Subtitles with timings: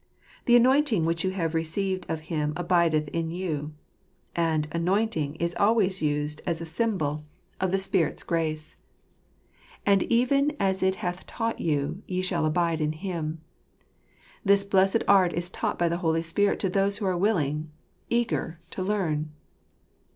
[0.45, 3.75] "The anointing which ye have received of Him abideth in you";
[4.35, 7.23] and anointing vs always used as a symbol
[7.59, 8.79] of the Spirit's 160
[9.85, 9.85] ®Ij t %icvtt at SFrtuifultusc.
[9.85, 13.41] grace." And even as it hath taught you, ye shall abide in Him"
[14.43, 17.69] This blessed art is taught by the Holy Spirit to those who are willing—
[18.09, 19.29] eager— to learn.